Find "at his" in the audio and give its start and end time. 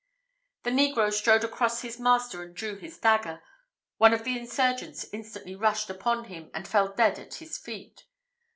7.19-7.59